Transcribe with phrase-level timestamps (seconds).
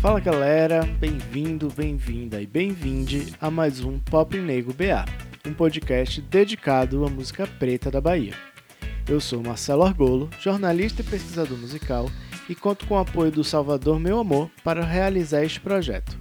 [0.00, 5.04] Fala galera, bem-vindo, bem-vinda e bem-vinde a mais um Pop Negro BA,
[5.44, 8.32] um podcast dedicado à música preta da Bahia.
[9.08, 12.08] Eu sou Marcelo Argolo, jornalista e pesquisador musical,
[12.48, 16.16] e conto com o apoio do Salvador Meu Amor para realizar este projeto.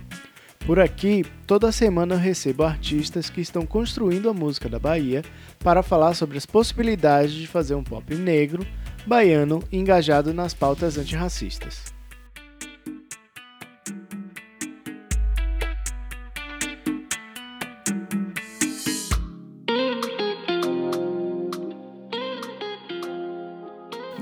[0.66, 5.22] Por aqui, toda semana eu recebo artistas que estão construindo a música da Bahia
[5.60, 8.66] para falar sobre as possibilidades de fazer um pop negro,
[9.06, 11.96] baiano engajado nas pautas antirracistas.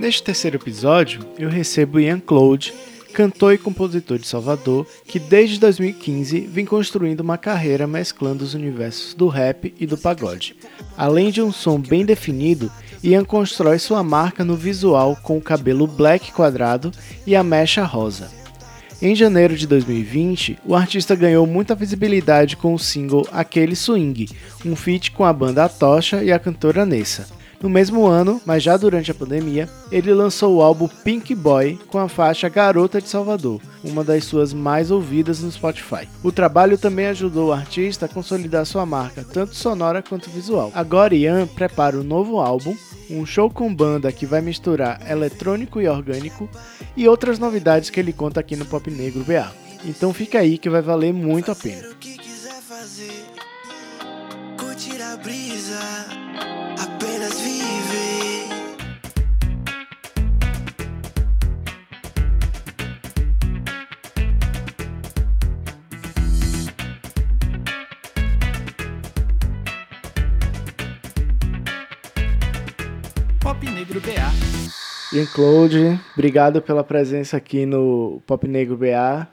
[0.05, 2.71] Neste terceiro episódio, eu recebo Ian Claude,
[3.11, 9.15] cantor e compositor de Salvador, que desde 2015 vem construindo uma carreira mesclando os universos
[9.15, 10.55] do rap e do pagode.
[10.95, 12.71] Além de um som bem definido,
[13.03, 16.91] Ian constrói sua marca no visual com o cabelo black quadrado
[17.25, 18.29] e a mecha rosa.
[19.01, 24.29] Em janeiro de 2020, o artista ganhou muita visibilidade com o single Aquele Swing,
[24.63, 27.43] um feat com a banda Tocha e a cantora Nessa.
[27.61, 31.97] No mesmo ano, mas já durante a pandemia, ele lançou o álbum Pink Boy com
[31.97, 36.07] a faixa Garota de Salvador, uma das suas mais ouvidas no Spotify.
[36.23, 40.71] O trabalho também ajudou o artista a consolidar sua marca, tanto sonora quanto visual.
[40.73, 42.75] Agora Ian prepara um novo álbum,
[43.09, 46.49] um show com banda que vai misturar eletrônico e orgânico
[46.95, 49.51] e outras novidades que ele conta aqui no Pop Negro BA.
[49.83, 51.89] Então fica aí que vai valer muito a pena.
[75.15, 79.25] Ian Claude, obrigado pela presença aqui no Pop Negro BA.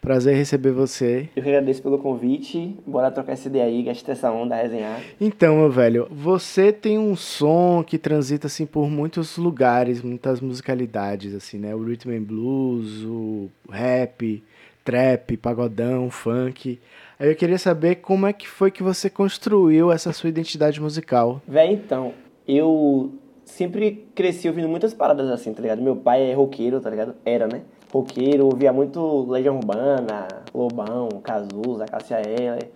[0.00, 1.28] Prazer receber você.
[1.34, 2.76] Eu que agradeço pelo convite.
[2.86, 5.00] Bora trocar essa ideia aí, gastar essa onda, resenhar.
[5.20, 11.34] Então, meu velho, você tem um som que transita assim por muitos lugares, muitas musicalidades
[11.34, 11.74] assim, né?
[11.74, 14.44] O rhythm and blues, o rap,
[14.84, 16.78] trap, pagodão, funk.
[17.18, 21.42] Aí eu queria saber como é que foi que você construiu essa sua identidade musical.
[21.48, 22.14] Véi, então,
[22.46, 23.12] eu
[23.46, 25.80] sempre cresci ouvindo muitas paradas assim, tá ligado?
[25.80, 27.14] Meu pai é roqueiro, tá ligado?
[27.24, 27.62] Era, né?
[27.92, 32.68] roqueiro, ouvia muito Legião Urbana, Lobão, Cazuza, Cássia Eller.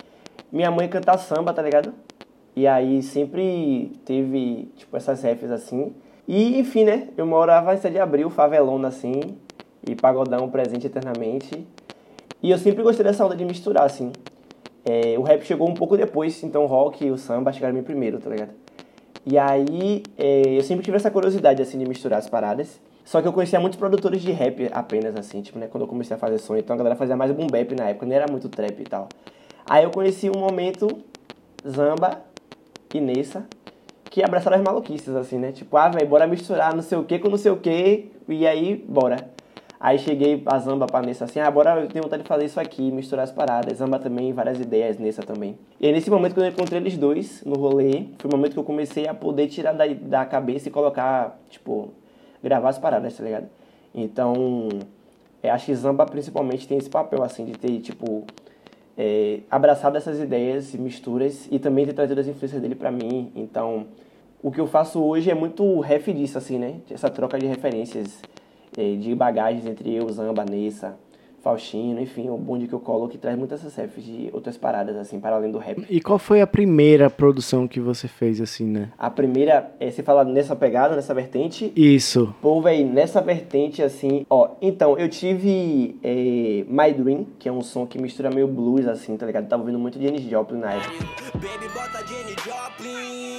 [0.50, 1.92] Minha mãe canta samba, tá ligado?
[2.56, 5.94] E aí sempre teve, tipo, essas refs assim.
[6.26, 7.08] E, enfim, né?
[7.16, 9.20] Eu morava em 7 de abril, favelona assim,
[9.86, 11.66] e pagodão presente eternamente.
[12.42, 14.12] E eu sempre gostei dessa onda de misturar, assim.
[14.84, 18.18] É, o rap chegou um pouco depois, então o rock e o samba chegaram primeiro,
[18.18, 18.52] tá ligado?
[19.26, 22.80] E aí é, eu sempre tive essa curiosidade, assim, de misturar as paradas.
[23.04, 25.66] Só que eu conhecia muitos produtores de rap apenas, assim, tipo, né?
[25.66, 28.06] Quando eu comecei a fazer som, então a galera fazia mais boom bap na época,
[28.06, 29.08] não era muito trap e tal.
[29.68, 30.88] Aí eu conheci um momento
[31.68, 32.22] Zamba
[32.94, 33.46] e Nessa,
[34.04, 35.52] que abraçaram as maluquices, assim, né?
[35.52, 38.46] Tipo, ah, velho, bora misturar não sei o que com não sei o que, e
[38.46, 39.30] aí, bora.
[39.82, 42.92] Aí cheguei a Zamba pra Nessa assim, ah, eu tenho vontade de fazer isso aqui,
[42.92, 43.78] misturar as paradas.
[43.78, 45.58] Zamba também, várias ideias, Nessa também.
[45.80, 48.58] E aí, nesse momento, quando eu encontrei eles dois no rolê, foi o momento que
[48.58, 51.88] eu comecei a poder tirar da, da cabeça e colocar, tipo,
[52.42, 53.48] gravar as paradas, tá ligado?
[53.94, 54.68] Então,
[55.42, 58.24] é, acho que Zamba principalmente tem esse papel, assim, de ter, tipo,
[58.98, 63.32] é, abraçado essas ideias, misturas e também ter trazido as influências dele para mim.
[63.34, 63.86] Então,
[64.42, 66.80] o que eu faço hoje é muito ref disso, assim, né?
[66.90, 68.20] Essa troca de referências,
[68.76, 70.96] de bagagens entre eu, Zamba, Nessa,
[71.42, 75.18] Faustino, enfim, o bonde que eu colo que traz muitas refs de outras paradas, assim,
[75.18, 75.86] para além do rap.
[75.88, 78.90] E qual foi a primeira produção que você fez, assim, né?
[78.98, 81.72] A primeira, é, você fala nessa pegada, nessa vertente?
[81.74, 82.34] Isso.
[82.42, 87.62] Pô, véi, nessa vertente, assim, ó, então, eu tive é, My Dream, que é um
[87.62, 89.44] som que mistura meio blues, assim, tá ligado?
[89.44, 90.92] Eu tava ouvindo muito de Janis Joplin na época.
[91.34, 93.38] Baby, bota Janis Joplin,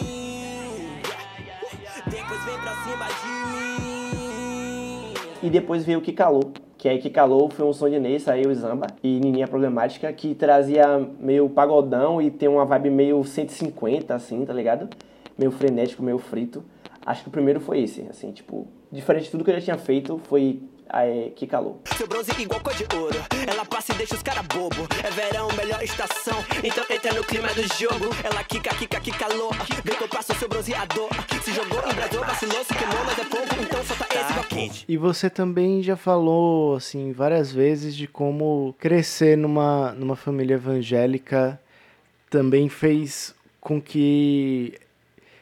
[2.10, 3.71] depois vem pra cima de mim.
[5.44, 6.52] E depois veio o que calou
[6.82, 10.12] que aí que calou foi um som de Nessa, aí o Zamba e Nininha Problemática,
[10.12, 14.90] que trazia meio pagodão e tem uma vibe meio 150, assim, tá ligado?
[15.38, 16.64] Meio frenético, meio frito.
[17.06, 19.78] Acho que o primeiro foi esse, assim, tipo, diferente de tudo que eu já tinha
[19.78, 20.60] feito, foi
[20.94, 21.78] Aí, que calor.
[21.96, 23.18] Seu bronze igual cor de ouro.
[23.48, 24.86] Ela passa e deixa os cara bobo.
[25.02, 26.44] É verão, melhor estação.
[26.62, 28.14] Então entra no clima do jogo.
[28.22, 29.56] Ela quica, quica, que calor.
[29.58, 31.08] Que eu passo seu bronzeador.
[31.42, 33.56] Se jogou, embrasou, vacilou, se queimou, mas é pouco.
[33.62, 33.84] Então
[34.88, 41.60] E você também já falou, assim, várias vezes de como crescer numa, numa família evangélica
[42.30, 44.74] também fez com que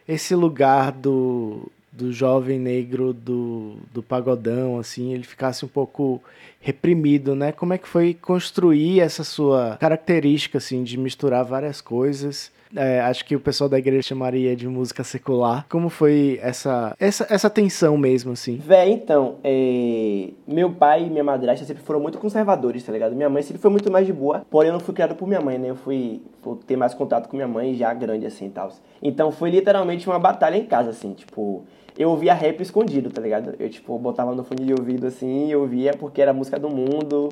[0.08, 6.24] esse lugar do do jovem negro do, do pagodão, assim, ele ficasse um pouco
[6.62, 7.52] reprimido, né?
[7.52, 12.52] Como é que foi construir essa sua característica, assim, de misturar várias coisas?
[12.76, 15.66] É, acho que o pessoal da igreja chamaria de música secular.
[15.70, 18.58] Como foi essa essa, essa tensão mesmo, assim?
[18.58, 20.30] Vé, então, é...
[20.48, 23.16] meu pai e minha madrasta sempre foram muito conservadores, tá ligado?
[23.16, 25.42] Minha mãe sempre foi muito mais de boa, porém eu não fui criado por minha
[25.42, 25.70] mãe, né?
[25.70, 28.72] Eu fui, fui ter mais contato com minha mãe já grande, assim, e tal.
[29.02, 31.64] Então foi literalmente uma batalha em casa, assim, tipo
[31.98, 33.56] eu ouvia rap escondido, tá ligado?
[33.60, 37.28] Eu, tipo, botava no fone de ouvido assim, eu ouvia porque era música do mundo,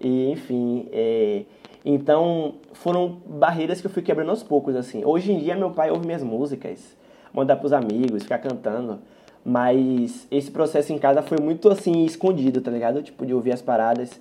[0.00, 0.88] e enfim.
[0.92, 1.42] É...
[1.90, 5.06] Então, foram barreiras que eu fui quebrando aos poucos, assim.
[5.06, 6.94] Hoje em dia, meu pai ouve minhas músicas,
[7.32, 8.98] manda pros amigos, fica cantando.
[9.42, 13.02] Mas esse processo em casa foi muito, assim, escondido, tá ligado?
[13.02, 14.20] Tipo, de ouvir as paradas.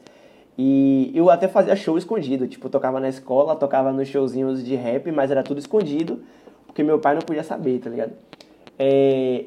[0.58, 5.12] E eu até fazia show escondido, tipo, tocava na escola, tocava nos showzinhos de rap,
[5.12, 6.22] mas era tudo escondido,
[6.66, 8.14] porque meu pai não podia saber, tá ligado?
[8.80, 9.44] É,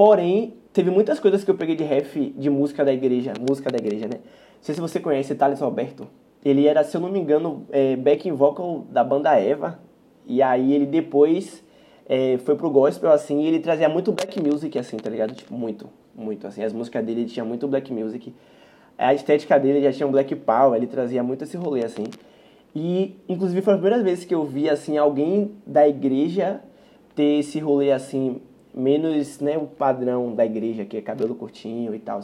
[0.00, 3.76] Porém, teve muitas coisas que eu peguei de ref de música da igreja, música da
[3.76, 4.14] igreja, né?
[4.14, 6.08] Não sei se você conhece Thales Roberto.
[6.44, 9.78] Ele era, se eu não me engano, é, backing vocal da banda Eva.
[10.26, 11.62] E aí ele depois
[12.08, 15.34] é, foi pro gospel, assim, e ele trazia muito black music, assim, tá ligado?
[15.34, 16.62] Tipo, muito, muito, assim.
[16.62, 18.34] As músicas dele tinha muito black music.
[18.98, 22.04] A estética dele já tinha um black power, ele trazia muito esse rolê, assim.
[22.74, 26.60] E, inclusive, foi a primeira vez que eu vi, assim, alguém da igreja
[27.14, 28.40] ter esse rolê, assim,
[28.74, 32.20] menos né, o padrão da igreja, que é cabelo curtinho e tal.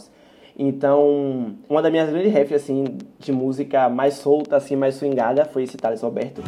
[0.58, 2.84] Então, uma das minhas grandes refs, assim,
[3.18, 6.42] de música mais solta, assim, mais swingada, foi esse Thales Roberto.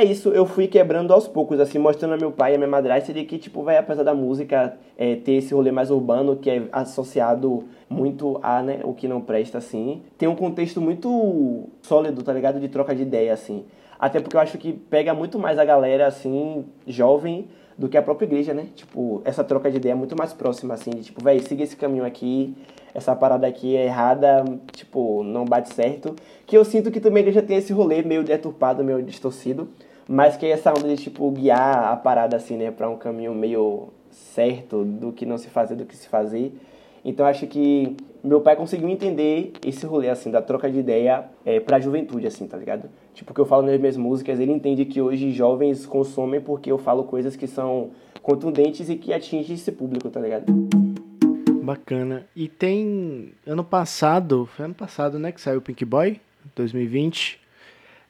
[0.00, 2.70] É isso, eu fui quebrando aos poucos, assim, mostrando a meu pai e a minha
[2.70, 6.48] madrasta de que, tipo, vai, apesar da música é, ter esse rolê mais urbano, que
[6.48, 12.22] é associado muito a, né, o que não presta, assim, tem um contexto muito sólido,
[12.22, 12.58] tá ligado?
[12.58, 13.64] De troca de ideia, assim.
[13.98, 18.02] Até porque eu acho que pega muito mais a galera, assim, jovem, do que a
[18.02, 18.68] própria igreja, né?
[18.74, 21.76] Tipo, essa troca de ideia é muito mais próxima, assim, de tipo, velho, siga esse
[21.76, 22.54] caminho aqui,
[22.94, 26.14] essa parada aqui é errada, tipo, não bate certo.
[26.46, 29.68] Que eu sinto que também a igreja tem esse rolê meio deturpado, meio distorcido,
[30.12, 33.90] mas que essa onda de, tipo, guiar a parada, assim, né, pra um caminho meio
[34.10, 36.52] certo do que não se fazer, do que se fazer.
[37.04, 41.60] Então acho que meu pai conseguiu entender esse rolê, assim, da troca de ideia é,
[41.60, 42.90] pra juventude, assim, tá ligado?
[43.14, 46.72] Tipo, o que eu falo nas minhas músicas, ele entende que hoje jovens consomem porque
[46.72, 47.90] eu falo coisas que são
[48.20, 50.52] contundentes e que atingem esse público, tá ligado?
[51.62, 52.26] Bacana.
[52.34, 53.32] E tem.
[53.46, 56.20] Ano passado, foi ano passado, né, que saiu o Pink Boy,
[56.56, 57.38] 2020.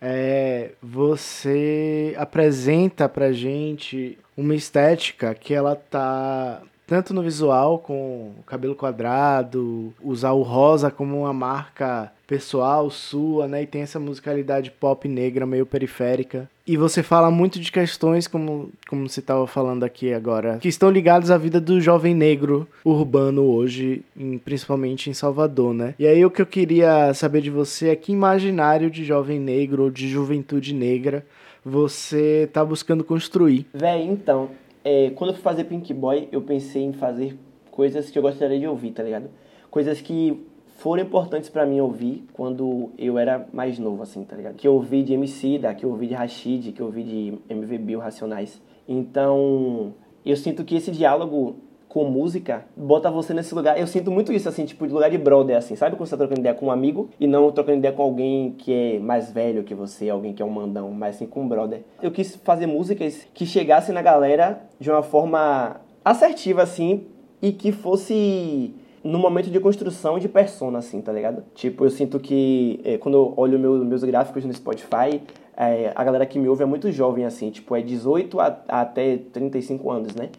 [0.00, 8.42] É, você apresenta pra gente uma estética que ela tá tanto no visual, com o
[8.44, 13.64] cabelo quadrado, usar o rosa como uma marca pessoal sua, né?
[13.64, 16.48] E tem essa musicalidade pop negra meio periférica.
[16.64, 20.88] E você fala muito de questões, como, como você estava falando aqui agora, que estão
[20.88, 25.96] ligadas à vida do jovem negro urbano hoje, em, principalmente em Salvador, né?
[25.98, 29.82] E aí o que eu queria saber de você é que imaginário de jovem negro
[29.82, 31.26] ou de juventude negra
[31.64, 33.66] você tá buscando construir.
[33.74, 34.50] Véi, então,
[34.84, 37.36] é, quando eu fui fazer Pink Boy, eu pensei em fazer
[37.72, 39.28] coisas que eu gostaria de ouvir, tá ligado?
[39.68, 40.40] Coisas que
[40.80, 44.54] foram importantes para mim ouvir quando eu era mais novo, assim, tá ligado?
[44.54, 47.34] Que eu ouvi de MC, da, que eu ouvi de Rashid, que eu ouvi de
[47.50, 48.62] MV Bill, Racionais.
[48.88, 49.92] Então,
[50.24, 51.56] eu sinto que esse diálogo
[51.86, 53.78] com música bota você nesse lugar.
[53.78, 55.76] Eu sinto muito isso, assim, tipo, de lugar de brother, assim.
[55.76, 58.52] Sabe quando você tá trocando ideia com um amigo e não trocando ideia com alguém
[58.52, 61.48] que é mais velho que você, alguém que é um mandão, mas assim, com um
[61.48, 61.82] brother.
[62.00, 67.04] Eu quis fazer músicas que chegassem na galera de uma forma assertiva, assim,
[67.42, 71.42] e que fosse no momento de construção de persona, assim, tá ligado?
[71.54, 75.22] Tipo, eu sinto que é, quando eu olho meu, meus gráficos no Spotify,
[75.56, 79.18] é, a galera que me ouve é muito jovem, assim, tipo, é 18 a, até
[79.32, 80.30] 35 anos, né?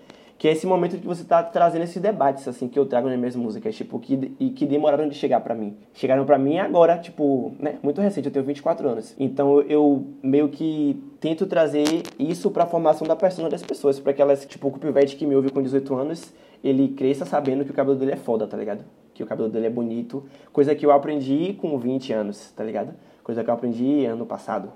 [0.42, 3.16] que é esse momento que você está trazendo esses debates assim que eu trago nas
[3.16, 5.78] minhas músicas, tipo, que e que demoraram de chegar para mim.
[5.94, 9.14] Chegaram para mim agora, tipo, né, muito recente, eu tenho 24 anos.
[9.20, 11.86] Então eu meio que tento trazer
[12.18, 15.28] isso para a formação da persona das pessoas, para que elas, tipo, o pivete que
[15.28, 18.58] me ouve com 18 anos, ele cresça sabendo que o cabelo dele é foda, tá
[18.58, 18.84] ligado?
[19.14, 22.94] Que o cabelo dele é bonito, coisa que eu aprendi com 20 anos, tá ligado?
[23.24, 24.72] Coisa que eu aprendi ano passado.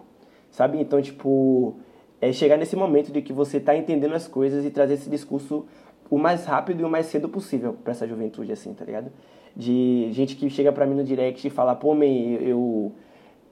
[0.51, 0.79] Sabe?
[0.79, 1.75] Então, tipo,
[2.21, 5.65] é chegar nesse momento de que você está entendendo as coisas e trazer esse discurso
[6.09, 9.11] o mais rápido e o mais cedo possível para essa juventude, assim, tá ligado?
[9.55, 12.91] De gente que chega para mim no direct e fala, pô, man, eu,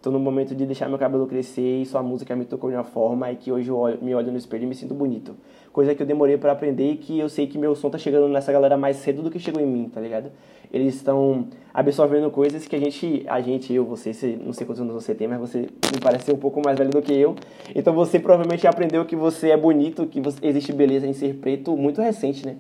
[0.04, 2.84] tô no momento de deixar meu cabelo crescer e sua música me tocou de uma
[2.84, 5.34] forma e que hoje eu olho, me olho no espelho e me sinto bonito.
[5.72, 8.28] Coisa que eu demorei para aprender e que eu sei que meu som tá chegando
[8.28, 10.30] nessa galera mais cedo do que chegou em mim, tá ligado?
[10.74, 14.12] Eles estão absorvendo coisas que a gente, a gente, eu, você,
[14.46, 17.02] não sei quantos anos você tem, mas você me parece um pouco mais velho do
[17.02, 17.34] que eu.
[17.74, 21.78] Então você provavelmente aprendeu que você é bonito, que você, existe beleza em ser preto
[21.78, 22.58] muito recente, né?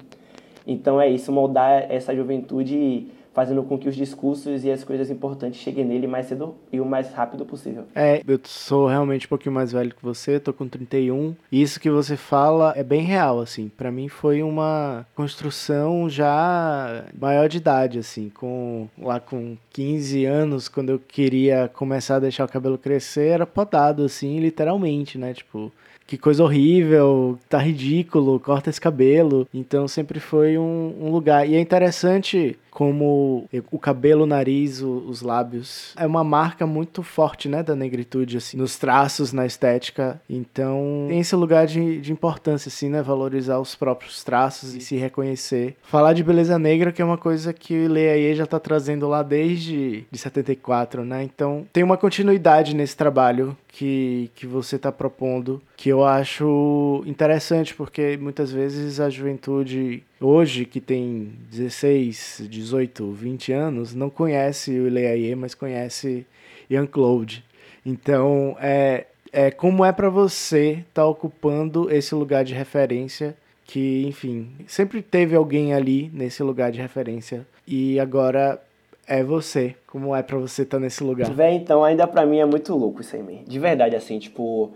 [0.65, 5.59] Então é isso, moldar essa juventude fazendo com que os discursos e as coisas importantes
[5.59, 7.85] cheguem nele mais cedo e o mais rápido possível.
[7.95, 11.79] É, eu sou realmente um pouquinho mais velho que você, tô com 31, e isso
[11.79, 13.69] que você fala é bem real, assim.
[13.69, 20.67] para mim foi uma construção já maior de idade, assim, com lá com 15 anos,
[20.67, 25.33] quando eu queria começar a deixar o cabelo crescer, era podado, assim, literalmente, né?
[25.33, 25.71] Tipo,
[26.05, 29.47] que coisa horrível, tá ridículo, corta esse cabelo.
[29.53, 31.47] Então sempre foi um, um lugar.
[31.47, 35.93] E é interessante como o cabelo, o nariz, os lábios.
[35.95, 40.19] É uma marca muito forte, né, da negritude, assim, nos traços, na estética.
[40.27, 44.95] Então, tem esse lugar de, de importância, assim, né, valorizar os próprios traços e se
[44.95, 45.75] reconhecer.
[45.83, 49.21] Falar de beleza negra, que é uma coisa que o Leaie já tá trazendo lá
[49.21, 55.61] desde de 74, né, então tem uma continuidade nesse trabalho que, que você está propondo,
[55.75, 63.51] que eu acho interessante, porque muitas vezes a juventude hoje, que tem 16, 18, 20
[63.51, 66.25] anos, não conhece o Ileaie, mas conhece
[66.69, 67.43] Ian Claude.
[67.85, 74.05] Então, é, é como é para você estar tá ocupando esse lugar de referência que,
[74.05, 78.61] enfim, sempre teve alguém ali nesse lugar de referência e agora
[79.07, 79.75] é você.
[79.87, 81.29] Como é para você estar tá nesse lugar?
[81.31, 83.43] Véi, então, ainda para mim é muito louco isso aí, man.
[83.45, 84.71] De verdade, assim, tipo,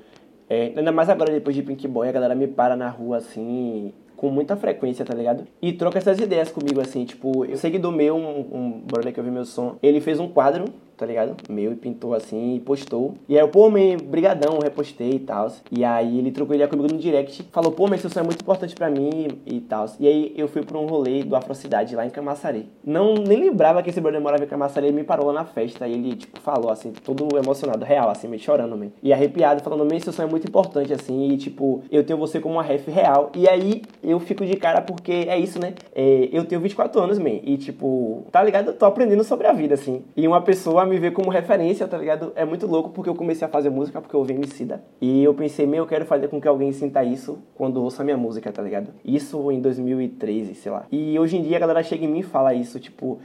[0.50, 3.94] é, ainda mais agora depois de Pink Boy, a galera me para na rua assim
[4.18, 5.48] com muita frequência, tá ligado?
[5.62, 9.32] E troca essas ideias comigo, assim, tipo, eu seguidor meu, um, um brother que ouviu
[9.32, 10.66] meu som, ele fez um quadro
[10.98, 11.36] tá ligado?
[11.50, 13.14] Meu, e pintou assim e postou.
[13.30, 15.52] E aí eu, pô, man, brigadão, repostei e tal.
[15.72, 18.76] E aí ele trocou ideia comigo no direct, falou, pô, mas isso é muito importante
[18.76, 19.86] pra mim e tal.
[20.00, 22.68] E aí eu fui pra um rolê do Afrocidade lá em Camaçari.
[22.84, 25.88] Não, nem lembrava que esse brother morava em Camaçari, ele me parou lá na festa
[25.88, 28.88] e ele, tipo, falou assim, todo emocionado, real, assim, meio chorando, man.
[29.04, 32.40] E arrepiado, falando, man, seu sonho é muito importante, assim, e tipo, eu tenho você
[32.40, 33.32] como uma ref real.
[33.36, 35.76] E aí eu fico de cara porque é isso, né?
[35.94, 38.68] É, eu tenho 24 anos, man, e tipo, tá ligado?
[38.70, 40.04] Eu tô aprendendo sobre a vida, assim.
[40.16, 42.32] E uma pessoa me ver como referência, tá ligado?
[42.36, 44.84] É muito louco porque eu comecei a fazer música porque eu ouvi Emicida.
[45.00, 48.18] E eu pensei, meu, eu quero fazer com que alguém sinta isso quando ouça minha
[48.18, 48.92] música, tá ligado?
[49.04, 50.86] Isso em 2013, sei lá.
[50.92, 53.20] E hoje em dia a galera chega em mim e fala isso, tipo...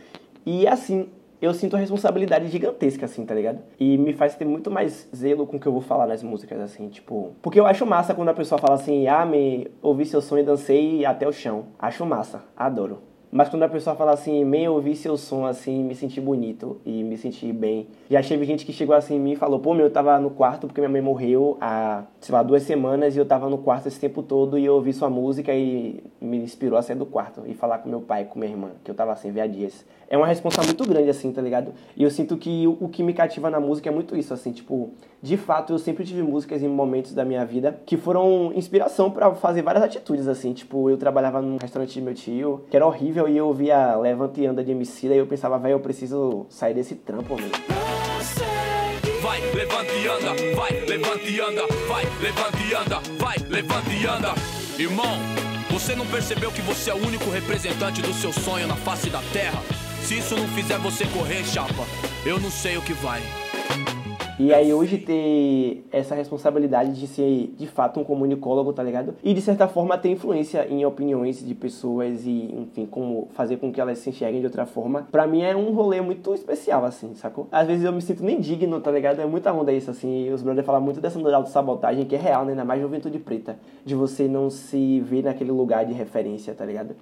[0.44, 1.08] E assim,
[1.40, 3.58] eu sinto a responsabilidade gigantesca, assim, tá ligado?
[3.78, 6.60] E me faz ter muito mais zelo com o que eu vou falar nas músicas,
[6.60, 7.32] assim, tipo...
[7.42, 10.46] Porque eu acho massa quando a pessoa fala assim, ah, me ouvi seu sonho e
[10.46, 11.66] dancei até o chão.
[11.78, 13.11] Acho massa, adoro.
[13.34, 16.78] Mas quando a pessoa fala assim, meio eu ouvi seu som assim, me senti bonito
[16.84, 17.88] e me senti bem.
[18.10, 20.28] Já teve gente que chegou assim em mim e falou, pô, meu, eu tava no
[20.28, 23.88] quarto porque minha mãe morreu há, sei lá, duas semanas e eu tava no quarto
[23.88, 27.42] esse tempo todo e eu ouvi sua música e me inspirou a sair do quarto
[27.46, 29.82] e falar com meu pai, com minha irmã, que eu tava assim, via dias.
[30.10, 31.72] É uma resposta muito grande, assim, tá ligado?
[31.96, 34.52] E eu sinto que o, o que me cativa na música é muito isso, assim,
[34.52, 34.90] tipo,
[35.22, 39.32] de fato, eu sempre tive músicas em momentos da minha vida que foram inspiração para
[39.36, 40.52] fazer várias atitudes, assim.
[40.52, 44.40] Tipo, eu trabalhava num restaurante de meu tio, que era horrível, e eu via Levanta
[44.40, 47.52] e Anda de MC, e eu pensava, velho, eu preciso sair desse trampo, mesmo.
[49.22, 54.06] Vai, levanta e anda, vai, levanta e anda, vai, levanta e anda, vai, levanta e
[54.06, 54.34] anda.
[54.78, 55.18] Irmão,
[55.70, 59.20] você não percebeu que você é o único representante do seu sonho na face da
[59.32, 59.62] terra?
[60.02, 61.86] Se isso não fizer você correr, chapa,
[62.26, 63.22] eu não sei o que vai.
[64.42, 69.14] E aí hoje ter essa responsabilidade de ser de fato um comunicólogo, tá ligado?
[69.22, 73.70] E de certa forma ter influência em opiniões de pessoas e, enfim, como fazer com
[73.70, 77.14] que elas se enxerguem de outra forma, pra mim é um rolê muito especial, assim,
[77.14, 77.46] sacou?
[77.52, 79.20] Às vezes eu me sinto nem digno, tá ligado?
[79.20, 82.18] É muita onda isso, assim, e os brothers falam muito dessa de sabotagem que é
[82.18, 82.50] real, né?
[82.50, 86.96] Ainda mais juventude preta, de você não se ver naquele lugar de referência, tá ligado?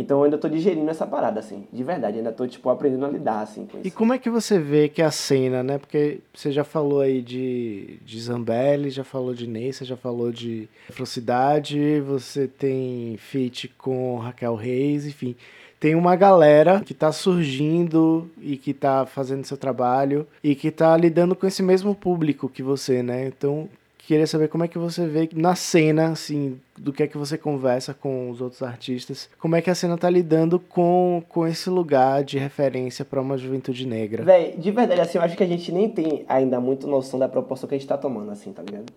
[0.00, 3.08] Então eu ainda tô digerindo essa parada, assim, de verdade, ainda tô, tipo, aprendendo a
[3.08, 3.86] lidar, assim, com isso.
[3.86, 7.20] E como é que você vê que a cena, né, porque você já falou aí
[7.20, 14.16] de, de Zambelli, já falou de Neysa, já falou de Afrocidade, você tem feat com
[14.16, 15.36] Raquel Reis, enfim,
[15.78, 20.96] tem uma galera que tá surgindo e que tá fazendo seu trabalho e que tá
[20.96, 23.68] lidando com esse mesmo público que você, né, então
[24.06, 27.38] queria saber como é que você vê na cena, assim, do que é que você
[27.38, 31.70] conversa com os outros artistas, como é que a cena tá lidando com, com esse
[31.70, 34.24] lugar de referência para uma juventude negra.
[34.24, 37.28] Véi, de verdade, assim, eu acho que a gente nem tem ainda muito noção da
[37.28, 38.92] proporção que a gente tá tomando, assim, tá ligado?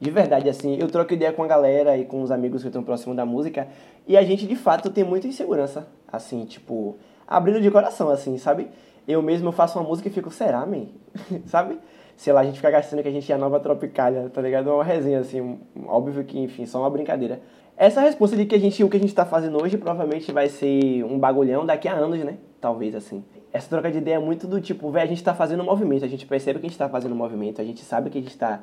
[0.00, 2.82] De verdade, assim, eu troco ideia com a galera e com os amigos que estão
[2.82, 3.68] próximo da música,
[4.06, 6.96] e a gente, de fato, tem muita insegurança, assim, tipo,
[7.26, 8.68] abrindo de coração, assim, sabe?
[9.06, 10.86] Eu mesmo faço uma música e fico, será, man?
[11.46, 11.78] sabe?
[12.16, 14.70] Sei lá, a gente fica gastando que a gente é a nova Tropicália, tá ligado?
[14.70, 17.40] Uma resenha, assim, óbvio que, enfim, só uma brincadeira.
[17.76, 20.48] Essa resposta de que a gente, o que a gente tá fazendo hoje provavelmente vai
[20.48, 22.36] ser um bagulhão daqui a anos, né?
[22.60, 23.24] Talvez, assim.
[23.52, 26.04] Essa troca de ideia é muito do tipo, velho, a gente tá fazendo um movimento,
[26.04, 28.20] a gente percebe que a gente tá fazendo um movimento, a gente sabe que a
[28.20, 28.60] gente tá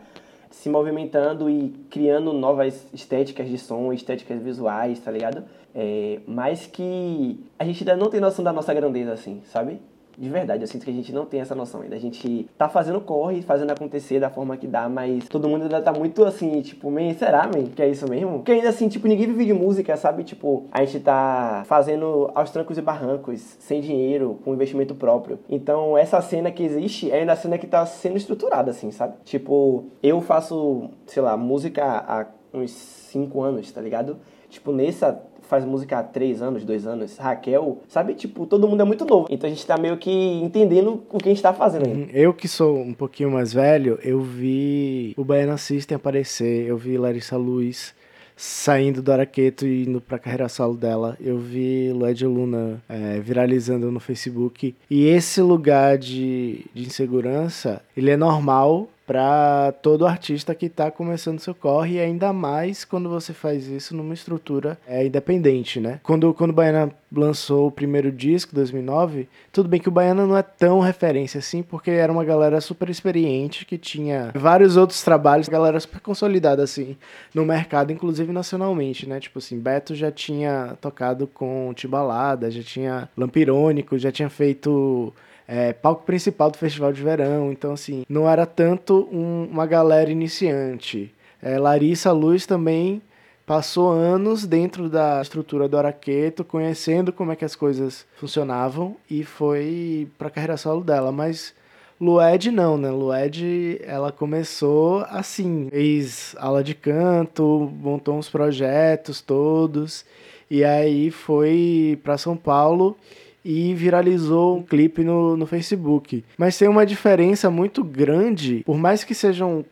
[0.49, 5.43] se movimentando e criando novas estéticas de som, estéticas visuais, tá ligado?
[5.73, 9.79] É, mas que a gente ainda não tem noção da nossa grandeza, assim, sabe?
[10.21, 11.95] De verdade, eu sinto que a gente não tem essa noção ainda.
[11.95, 15.81] A gente tá fazendo corre, fazendo acontecer da forma que dá, mas todo mundo ainda
[15.81, 18.33] tá muito assim, tipo, man, será, man, que é isso mesmo?
[18.33, 20.23] Porque ainda assim, tipo, ninguém vive de música, sabe?
[20.23, 25.39] Tipo, a gente tá fazendo aos trancos e barrancos, sem dinheiro, com investimento próprio.
[25.49, 29.15] Então, essa cena que existe é ainda a cena que tá sendo estruturada, assim, sabe?
[29.23, 34.17] Tipo, eu faço, sei lá, música há uns 5 anos, tá ligado?
[34.49, 35.19] Tipo, nessa
[35.51, 38.13] faz música há três anos, dois anos, Raquel, sabe?
[38.13, 39.27] Tipo, todo mundo é muito novo.
[39.29, 41.99] Então a gente tá meio que entendendo o que a gente tá fazendo ainda.
[41.99, 42.09] Uhum.
[42.13, 46.97] Eu que sou um pouquinho mais velho, eu vi o Baiana System aparecer, eu vi
[46.97, 47.93] Larissa Luz
[48.33, 51.17] saindo do Araqueto e indo pra carreira solo dela.
[51.19, 54.73] Eu vi Lued Luna é, viralizando no Facebook.
[54.89, 61.41] E esse lugar de, de insegurança, ele é normal para todo artista que está começando
[61.41, 65.99] seu corre, e ainda mais quando você faz isso numa estrutura é, independente, né?
[66.01, 70.37] Quando, quando o Baiana lançou o primeiro disco, 2009, tudo bem que o Baiana não
[70.37, 75.49] é tão referência assim, porque era uma galera super experiente, que tinha vários outros trabalhos,
[75.49, 76.95] galera super consolidada assim,
[77.35, 79.19] no mercado, inclusive nacionalmente, né?
[79.19, 85.13] Tipo assim, Beto já tinha tocado com Tibalada, já tinha Lampirônico, já tinha feito
[85.51, 87.51] é, palco principal do festival de verão.
[87.51, 91.13] Então, assim, não era tanto um, uma galera iniciante.
[91.41, 93.01] É, Larissa Luz também
[93.45, 99.25] passou anos dentro da estrutura do Araqueto, conhecendo como é que as coisas funcionavam e
[99.25, 101.53] foi para a carreira solo dela, mas
[101.99, 102.89] Lued não, né?
[102.89, 110.05] Lued, ela começou assim, fez aula de canto, montou uns projetos todos
[110.49, 112.95] e aí foi para São Paulo
[113.43, 116.23] e viralizou um clipe no, no Facebook.
[116.37, 119.65] Mas tem uma diferença muito grande, por mais que sejam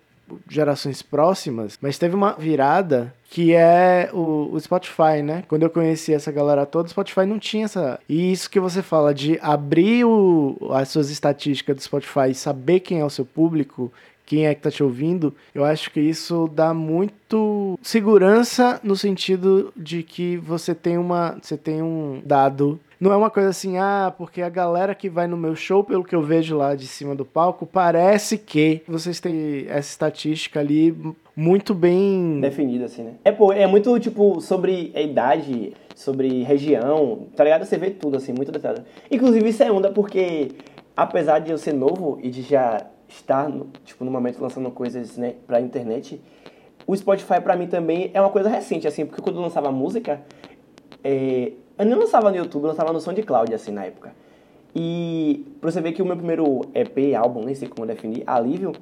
[0.47, 5.43] gerações próximas, mas teve uma virada que é o, o, Spotify, né?
[5.47, 7.99] Quando eu conheci essa galera toda, o Spotify não tinha essa.
[8.07, 12.79] E isso que você fala de abrir o, as suas estatísticas do Spotify e saber
[12.79, 13.91] quem é o seu público,
[14.25, 19.73] quem é que tá te ouvindo, eu acho que isso dá muito segurança no sentido
[19.75, 24.13] de que você tem uma, você tem um dado não é uma coisa assim, ah,
[24.17, 27.15] porque a galera que vai no meu show, pelo que eu vejo lá de cima
[27.15, 30.95] do palco, parece que vocês têm essa estatística ali
[31.35, 33.13] muito bem definida, assim, né?
[33.23, 37.63] É, pô, é muito, tipo, sobre a idade, sobre região, tá ligado?
[37.63, 38.83] Você vê tudo, assim, muito detalhado.
[39.09, 40.51] Inclusive, isso é onda porque,
[40.95, 43.49] apesar de eu ser novo e de já estar,
[43.85, 46.21] tipo, no momento lançando coisas, né, pra internet,
[46.85, 50.21] o Spotify pra mim também é uma coisa recente, assim, porque quando eu lançava música,
[51.01, 54.11] é, eu não lançava no YouTube, eu lançava no SoundCloud, assim, na época.
[54.75, 58.73] E pra você ver que o meu primeiro EP, álbum, nem sei como definir, Alívio,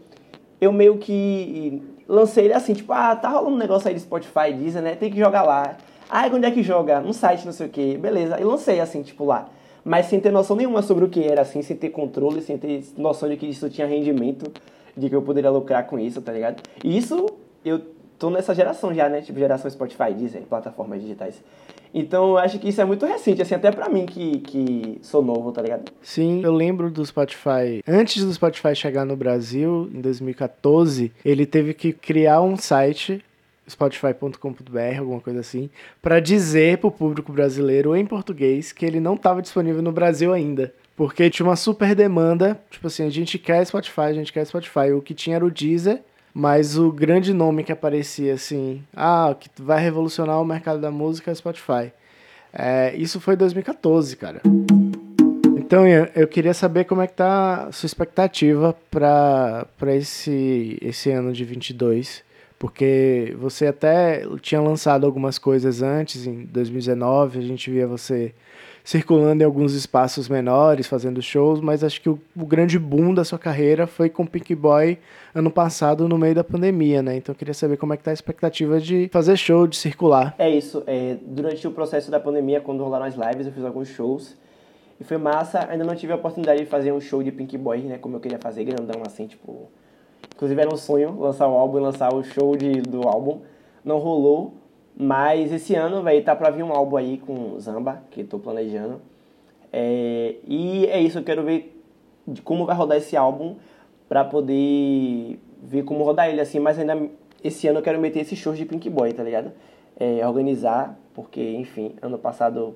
[0.59, 4.51] eu meio que lancei ele assim, tipo, ah, tá rolando um negócio aí de Spotify,
[4.51, 4.95] Deezer, né?
[4.95, 5.77] Tem que jogar lá.
[6.09, 6.99] Ah, onde é que joga?
[6.99, 7.97] No site, não sei o que.
[7.97, 8.39] Beleza.
[8.39, 9.49] E lancei assim, tipo, lá.
[9.83, 12.83] Mas sem ter noção nenhuma sobre o que era, assim, sem ter controle, sem ter
[12.97, 14.51] noção de que isso tinha rendimento,
[14.95, 16.61] de que eu poderia lucrar com isso, tá ligado?
[16.83, 17.25] E isso
[17.63, 17.81] eu
[18.17, 19.21] tô nessa geração já, né?
[19.21, 21.41] Tipo, geração Spotify, Deezer, plataformas digitais.
[21.93, 25.23] Então eu acho que isso é muito recente, assim, até pra mim que, que sou
[25.23, 25.91] novo, tá ligado?
[26.01, 27.81] Sim, eu lembro do Spotify.
[27.87, 33.23] Antes do Spotify chegar no Brasil, em 2014, ele teve que criar um site
[33.69, 35.69] spotify.com.br, alguma coisa assim,
[36.01, 40.73] para dizer pro público brasileiro em português que ele não estava disponível no Brasil ainda.
[40.95, 44.91] Porque tinha uma super demanda, tipo assim, a gente quer Spotify, a gente quer Spotify.
[44.91, 46.01] O que tinha era o Deezer
[46.37, 51.31] mas o grande nome que aparecia assim, ah, que vai revolucionar o mercado da música
[51.31, 51.91] é Spotify.
[52.53, 54.43] É, isso foi 2014, cara.
[55.57, 61.09] Então, eu, eu queria saber como é que tá a sua expectativa para esse, esse
[61.09, 62.23] ano de 22,
[62.59, 68.31] porque você até tinha lançado algumas coisas antes, em 2019, a gente via você
[68.87, 73.25] circulando em alguns espaços menores, fazendo shows, mas acho que o, o, grande boom da
[73.25, 74.97] sua carreira foi com Pink Boy
[75.35, 77.17] ano passado, no meio da pandemia, né?
[77.17, 80.33] Então eu queria saber como é que tá a expectativa de fazer show, de circular.
[80.39, 80.83] É isso.
[80.87, 84.37] É, durante o processo da pandemia, quando rolaram as lives, eu fiz alguns shows.
[84.97, 85.67] E foi massa.
[85.69, 87.97] Ainda não tive a oportunidade de fazer um show de Pink Boy, né?
[87.97, 89.69] Como eu queria fazer, grandão assim, tipo...
[90.33, 93.41] Inclusive era um sonho lançar o álbum e lançar o show de, do álbum.
[93.83, 94.53] Não rolou.
[94.99, 98.99] Mas esse ano, vai tá pra vir um álbum aí com Zamba, que tô planejando.
[99.71, 101.79] É, e é isso, eu quero ver
[102.27, 103.57] de como vai rodar esse álbum
[104.09, 107.09] pra poder ver como rodar ele, assim, mas ainda
[107.43, 109.51] esse ano eu quero meter esses shows de Pink Boy, tá ligado?
[109.99, 112.75] É, organizar, porque, enfim, ano passado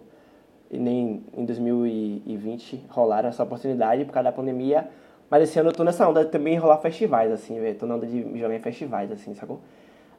[0.70, 4.88] nem em 2020 rolaram essa oportunidade por causa da pandemia,
[5.30, 7.96] mas esse ano eu tô nessa onda de também rolar festivais, assim, velho, tô na
[7.96, 9.60] onda de jogar em festivais, assim, sacou?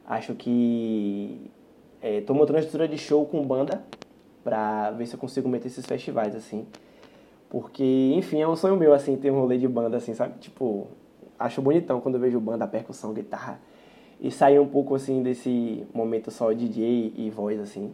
[0.05, 1.49] Acho que
[2.03, 3.81] é, tô montando uma estrutura de show com banda
[4.43, 6.67] pra ver se eu consigo meter esses festivais, assim.
[7.49, 10.37] Porque, enfim, é um sonho meu, assim, ter um rolê de banda, assim, sabe?
[10.39, 10.87] Tipo,
[11.39, 13.57] acho bonitão quando eu vejo banda, percussão, guitarra.
[14.19, 17.93] E sair um pouco, assim, desse momento só DJ e voz, assim.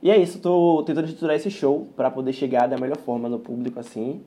[0.00, 3.40] E é isso, tô tentando estruturar esse show para poder chegar da melhor forma no
[3.40, 4.22] público, assim.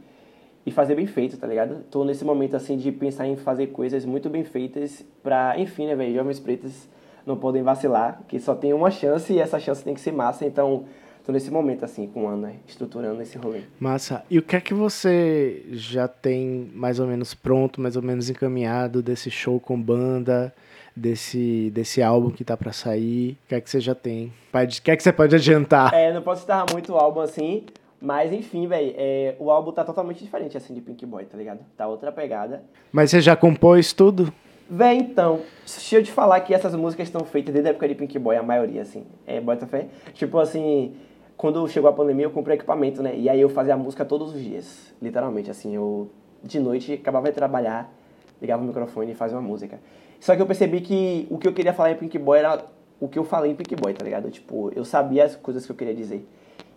[0.66, 1.86] E fazer bem feito, tá ligado?
[1.90, 5.96] Tô nesse momento, assim, de pensar em fazer coisas muito bem feitas pra, enfim, né,
[5.96, 6.16] velho?
[6.16, 6.90] Jovens pretos
[7.26, 10.46] não podem vacilar, que só tem uma chance e essa chance tem que ser massa,
[10.46, 10.86] então
[11.26, 13.62] tô nesse momento, assim, com o Ana, estruturando esse rolê.
[13.80, 14.24] Massa.
[14.30, 18.30] E o que é que você já tem mais ou menos pronto, mais ou menos
[18.30, 20.54] encaminhado desse show com banda,
[20.96, 23.38] desse, desse álbum que tá para sair?
[23.46, 24.32] O que é que você já tem?
[24.54, 25.94] O que é que você pode adiantar?
[25.94, 27.66] É, não posso citar muito o álbum assim,
[28.00, 31.62] mas enfim, velho, é, o álbum tá totalmente diferente, assim, de Pink Boy, tá ligado?
[31.76, 32.64] Tá outra pegada.
[32.92, 34.32] Mas você já compôs tudo?
[34.68, 37.94] Véi, então, deixa eu te falar que essas músicas estão feitas desde a época de
[37.94, 39.06] Pink Boy, a maioria, assim.
[39.28, 39.88] É, bota fé.
[40.14, 40.96] Tipo assim,
[41.38, 43.16] quando chegou a pandemia, eu comprei equipamento, né?
[43.16, 45.76] E aí eu fazia a música todos os dias, literalmente, assim.
[45.76, 46.10] Eu,
[46.44, 47.94] de noite, acabava de trabalhar,
[48.42, 49.80] ligava o microfone e fazia uma música.
[50.20, 52.66] Só que eu percebi que o que eu queria falar em Pink Boy era
[53.00, 54.32] o que eu falei em Pink Boy, tá ligado?
[54.32, 56.28] Tipo, eu sabia as coisas que eu queria dizer.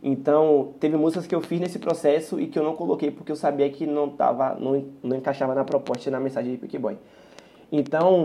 [0.02, 3.36] Então, teve músicas que eu fiz nesse processo e que eu não coloquei porque eu
[3.36, 6.98] sabia que não tava, não, não encaixava na proposta e na mensagem de Pink Boy.
[7.70, 8.24] Então,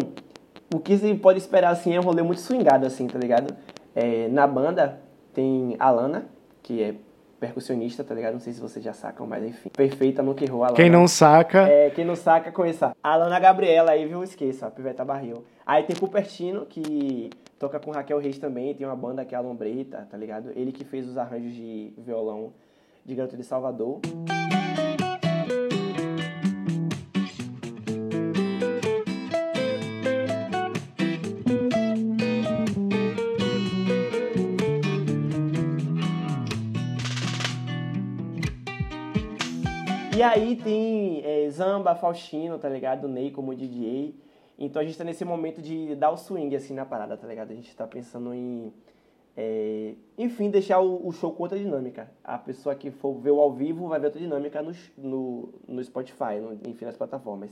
[0.73, 3.55] o que se pode esperar, assim, é um rolê muito swingado, assim, tá ligado?
[3.95, 4.99] É, na banda
[5.33, 6.25] tem a Lana,
[6.61, 6.95] que é
[7.39, 8.33] percussionista, tá ligado?
[8.33, 9.69] Não sei se vocês já sacam, mas enfim.
[9.69, 10.77] Perfeita no que errou a Lana.
[10.77, 11.67] Quem não saca.
[11.67, 12.95] É, quem não saca, conheça.
[13.03, 14.23] A Lana Gabriela aí, viu?
[14.23, 15.43] Esqueça, a Piveta Barril.
[15.65, 17.29] Aí tem Cupertino, que
[17.59, 20.51] toca com Raquel Reis também, tem uma banda que é a Lombreta, tá ligado?
[20.55, 22.53] Ele que fez os arranjos de violão
[23.05, 23.99] de Garoto de Salvador.
[40.15, 43.07] E aí tem é, Zamba, Faustino, tá ligado?
[43.07, 44.13] Ney como DJ.
[44.59, 47.49] Então a gente tá nesse momento de dar o swing assim na parada, tá ligado?
[47.49, 48.71] A gente tá pensando em.
[49.35, 52.11] É, enfim, deixar o, o, show com outra dinâmica.
[52.23, 55.83] A pessoa que for ver o ao vivo vai ver outra dinâmica no, no, no
[55.83, 57.49] Spotify, no, enfim, nas plataformas.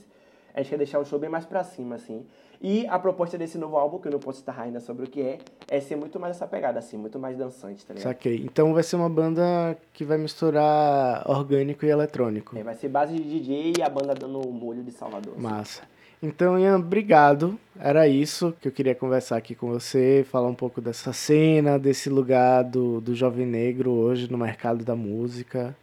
[0.54, 2.24] A gente quer deixar o show bem mais pra cima, assim.
[2.60, 5.20] E a proposta desse novo álbum, que eu não posso estar ainda sobre o que
[5.20, 5.38] é,
[5.68, 8.12] é ser muito mais essa pegada, assim, muito mais dançante, tá ligado?
[8.12, 8.36] Saquei.
[8.44, 12.56] Então vai ser uma banda que vai misturar orgânico e eletrônico.
[12.56, 15.34] É, vai ser base de DJ e a banda dando o molho de Salvador.
[15.34, 15.42] Assim.
[15.42, 15.82] Massa.
[16.22, 17.58] Então, Ian, obrigado.
[17.80, 22.08] Era isso que eu queria conversar aqui com você, falar um pouco dessa cena, desse
[22.08, 25.74] lugar do, do jovem negro hoje no mercado da música.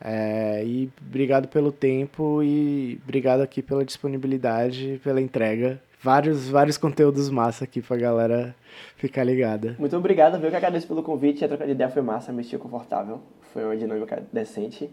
[0.00, 5.80] É, e obrigado pelo tempo e obrigado aqui pela disponibilidade, pela entrega.
[6.02, 8.54] Vários, vários conteúdos massa aqui pra galera
[8.96, 9.74] ficar ligada.
[9.78, 10.50] Muito obrigado, viu?
[10.50, 11.44] Que agradeço pelo convite.
[11.44, 13.20] A troca de ideia foi massa, me confortável.
[13.52, 14.90] Foi uma dinâmica decente.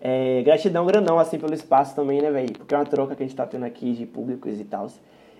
[0.00, 2.52] É, gratidão grandão, assim, pelo espaço também, né, velho?
[2.52, 4.88] Porque é uma troca que a gente tá tendo aqui de públicos e tal.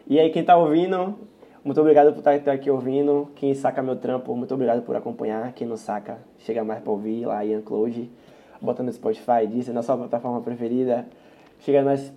[0.09, 1.19] E aí, quem tá ouvindo,
[1.63, 3.31] muito obrigado por estar aqui ouvindo.
[3.37, 5.53] Quem saca meu trampo, muito obrigado por acompanhar.
[5.53, 8.11] Quem não saca, chega mais pra ouvir lá, Ian Close
[8.63, 11.07] botando no Spotify, Deezer, na sua plataforma preferida.
[11.61, 12.13] Chega nas,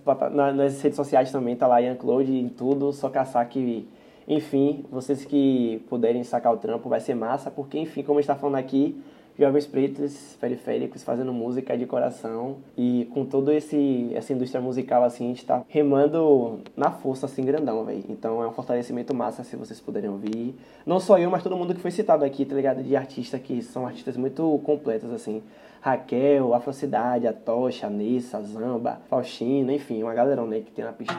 [0.54, 3.86] nas redes sociais também, tá lá Claude em tudo, só caçar que,
[4.26, 8.26] enfim, vocês que puderem sacar o trampo vai ser massa, porque, enfim, como a gente
[8.26, 9.00] tá falando aqui,
[9.38, 15.28] jovens pretos, periféricos, fazendo música de coração e com toda essa indústria musical, assim, a
[15.28, 18.04] gente tá remando na força, assim, grandão, velho.
[18.08, 20.54] Então é um fortalecimento massa se vocês puderem ouvir.
[20.84, 22.82] Não só eu, mas todo mundo que foi citado aqui, tá ligado?
[22.82, 25.42] De artistas que são artistas muito completos, assim.
[25.80, 31.14] Raquel, Afrocidade, Tocha, Nessa, Zamba, Faustino, enfim, uma galerona aí que tem na pista.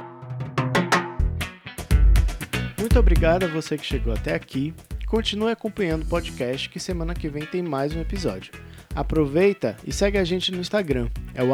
[2.78, 4.74] Muito obrigado a você que chegou até aqui.
[5.08, 8.52] Continue acompanhando o podcast que semana que vem tem mais um episódio.
[8.94, 11.54] Aproveita e segue a gente no Instagram, é o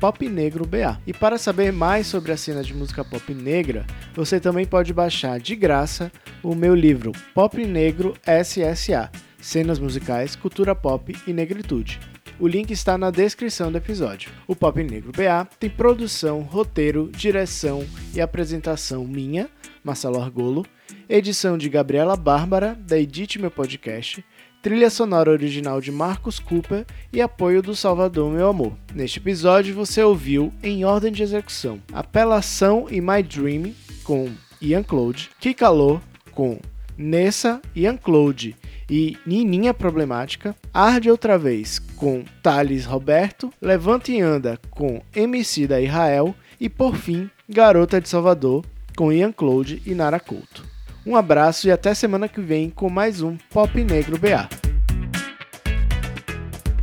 [0.00, 0.98] popnegroba.
[1.06, 5.38] E para saber mais sobre a cena de música pop negra, você também pode baixar
[5.38, 6.10] de graça
[6.42, 12.00] o meu livro Pop Negro SSA, Cenas Musicais, Cultura Pop e Negritude
[12.40, 14.30] o link está na descrição do episódio.
[14.48, 19.48] O Pop Negro BA tem produção, roteiro, direção e apresentação minha,
[19.84, 20.64] Marcelo Argolo,
[21.08, 24.24] edição de Gabriela Bárbara, da Edite Meu Podcast,
[24.62, 28.72] trilha sonora original de Marcos Cooper e apoio do Salvador Meu Amor.
[28.94, 34.30] Neste episódio você ouviu, em ordem de execução, Apelação e My Dream com
[34.62, 36.00] Ian Claude, Que Calor
[36.32, 36.58] com
[36.96, 38.56] Nessa, Ian Claude
[38.90, 45.80] e Nininha Problemática, Arde Outra Vez com Thales Roberto, Levante e Anda com MC da
[45.80, 48.64] Israel e por fim Garota de Salvador
[48.96, 50.64] com Ian Claude e Nara Couto.
[51.06, 54.48] Um abraço e até semana que vem com mais um Pop Negro BA.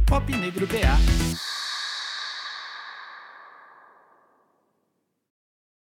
[0.07, 1.46] Pop Negro BA